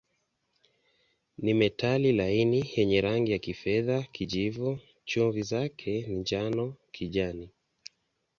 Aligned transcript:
Ni 1.43 1.53
metali 1.53 2.11
laini 2.13 2.71
yenye 2.75 3.01
rangi 3.01 3.31
ya 3.31 3.37
kifedha-kijivu, 3.39 4.79
chumvi 5.05 5.43
zake 5.43 6.07
ni 6.07 6.15
njano-kijani. 6.15 7.49